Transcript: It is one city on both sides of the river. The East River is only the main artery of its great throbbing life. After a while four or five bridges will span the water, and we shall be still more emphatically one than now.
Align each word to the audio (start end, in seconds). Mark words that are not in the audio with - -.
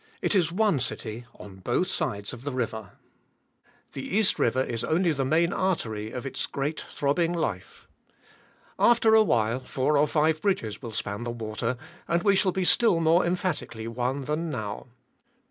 It 0.19 0.33
is 0.33 0.51
one 0.51 0.79
city 0.79 1.27
on 1.35 1.57
both 1.57 1.87
sides 1.87 2.33
of 2.33 2.41
the 2.43 2.51
river. 2.51 2.93
The 3.93 4.01
East 4.01 4.39
River 4.39 4.63
is 4.63 4.83
only 4.83 5.11
the 5.11 5.23
main 5.23 5.53
artery 5.53 6.09
of 6.09 6.25
its 6.25 6.47
great 6.47 6.81
throbbing 6.81 7.33
life. 7.33 7.87
After 8.79 9.13
a 9.13 9.21
while 9.21 9.59
four 9.59 9.99
or 9.99 10.07
five 10.07 10.41
bridges 10.41 10.81
will 10.81 10.91
span 10.93 11.23
the 11.23 11.29
water, 11.29 11.77
and 12.07 12.23
we 12.23 12.35
shall 12.35 12.51
be 12.51 12.65
still 12.65 12.99
more 12.99 13.23
emphatically 13.23 13.87
one 13.87 14.23
than 14.25 14.49
now. 14.49 14.87